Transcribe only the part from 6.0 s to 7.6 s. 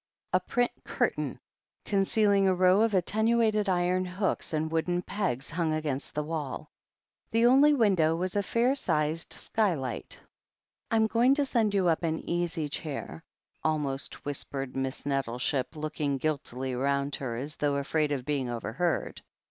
the wall. The